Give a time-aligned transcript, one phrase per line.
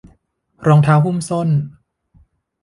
[0.67, 1.49] รองเท้าหุ้มส้น